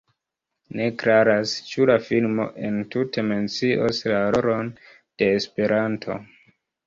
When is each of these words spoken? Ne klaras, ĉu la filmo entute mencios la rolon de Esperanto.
Ne 0.77 0.85
klaras, 1.01 1.51
ĉu 1.71 1.85
la 1.89 1.97
filmo 2.05 2.47
entute 2.71 3.25
mencios 3.27 4.01
la 4.13 4.23
rolon 4.37 4.73
de 5.23 5.29
Esperanto. 5.43 6.17